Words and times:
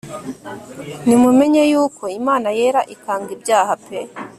nimumenye 1.05 1.61
yuko 1.71 2.03
imana 2.19 2.47
yera 2.59 2.81
ikanga 2.93 3.29
ibyaha 3.37 3.73
pe! 3.85 3.99